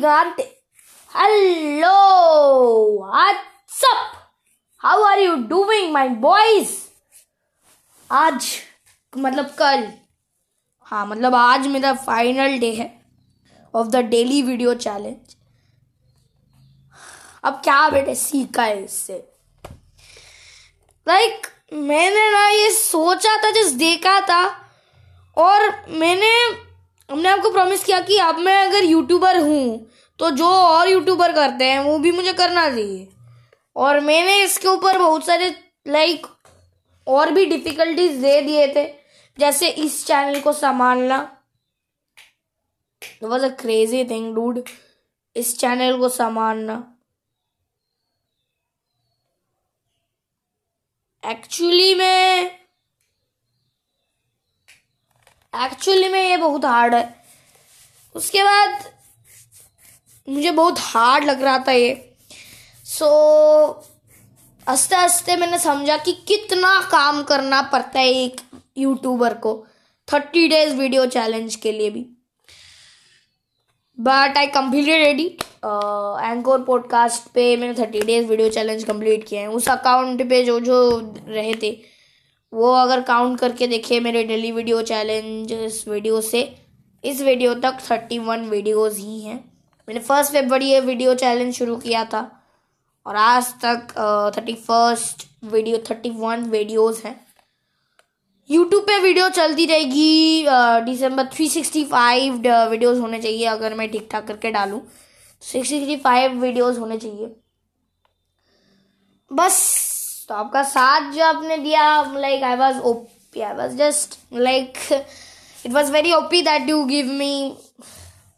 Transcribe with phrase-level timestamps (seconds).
[0.00, 0.46] gigante.
[1.14, 4.16] Hello, what's up?
[4.78, 6.70] How are you doing, my boys?
[8.10, 8.46] आज
[9.12, 9.86] मतलब कल
[10.86, 12.88] हाँ मतलब आज मेरा फाइनल डे है
[13.74, 15.36] of the daily video challenge
[17.44, 19.22] अब क्या बेटे सीखा है इससे
[21.06, 21.52] लाइक like,
[21.88, 24.42] मैंने ना ये सोचा था जिस देखा था
[25.36, 26.32] और मैंने
[27.10, 31.64] हमने आपको प्रॉमिस किया कि अब मैं अगर यूट्यूबर हूँ तो जो और यूट्यूबर करते
[31.64, 33.08] हैं, वो भी मुझे करना चाहिए।
[33.76, 35.48] और मैंने इसके ऊपर बहुत सारे
[35.88, 36.26] लाइक
[37.06, 38.84] और भी डिफिकल्टीज दे दिए थे।
[39.38, 41.18] जैसे इस चैनल को संभालना।
[43.22, 44.62] Was a crazy thing dude
[45.36, 46.74] इस चैनल को संभालना।
[51.22, 52.59] एक्चुअली में
[55.54, 57.14] एक्चुअली में ये बहुत हार्ड है।
[58.14, 58.84] उसके बाद
[60.28, 62.14] मुझे बहुत हार्ड लग रहा था ये।
[62.84, 63.06] सो
[64.68, 68.40] हँसते हँसते मैंने समझा कि कितना काम करना पड़ता है एक
[68.78, 69.54] यूट्यूबर को।
[70.08, 72.06] थर्टी डेज़ वीडियो चैलेंज के लिए भी।
[73.98, 75.42] But I completed edit
[76.24, 80.60] Anchor podcast पे मैंने thirty days video challenge complete किया है। उस अकाउंट पे जो
[80.60, 80.78] जो
[81.28, 81.70] रहे थे।
[82.52, 86.42] वो अगर काउंट करके देखे मेरे डेली वीडियो चैलेंज इस वीडियो से,
[87.04, 89.38] इस वीडियो तक थर्टी वन वीडियोज़ ही हैं।
[89.88, 92.20] मैंने फ़र्स्ट फेबरी ये वीडियो चैलेंज शुरू किया था
[93.06, 93.92] और आज तक
[94.36, 97.14] thirty first video thirty one videos हैं।
[98.50, 100.44] यूट्यूब पे वीडियो चलती रहेगी
[100.84, 102.34] दिसंबर थ्री सिक्सटी फाइव
[102.70, 104.80] वीडियोज़ होने चाहिए अगर मैं ठीक ठाक करके डालूँ।
[105.42, 107.34] सिक्स सिक्सटी फाइव वीडियोज़ होने चाहिए।
[109.30, 109.58] बस
[110.30, 111.84] तो आपका साथ जो आपने दिया
[112.16, 117.06] like I was OP I was just like it was very OP that you give
[117.12, 117.56] me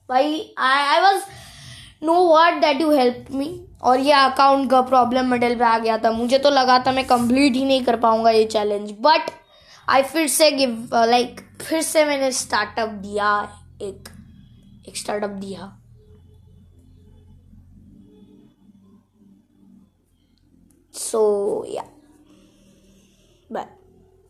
[0.09, 1.25] भाई I I was
[2.03, 3.49] no word that you help me
[3.83, 7.05] और ये अकाउंट का प्रॉब्लम मिडल पे आ गया था। मुझे तो लगा था मैं
[7.07, 9.31] कंप्लीट ही नहीं कर पाऊँगा ये चैलेंज बट
[9.89, 13.39] आई फिर से गिव लाइक like, फिर से मैंने स्टार्टअप दिया
[13.83, 14.09] एक
[14.89, 15.73] एक स्टार्टअप दिया।
[21.13, 21.85] so yeah.
[23.51, 23.82] Bye.